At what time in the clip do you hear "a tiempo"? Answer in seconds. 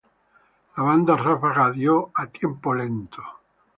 2.15-2.73